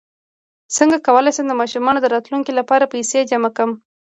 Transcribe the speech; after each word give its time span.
څنګ 0.75 0.91
کولی 1.07 1.31
شم 1.35 1.45
د 1.49 1.53
ماشومانو 1.61 1.99
د 2.01 2.05
راتلونکي 2.15 2.51
لپاره 2.59 2.91
پیسې 2.93 3.27
جمع 3.29 3.49
کړم 3.55 3.71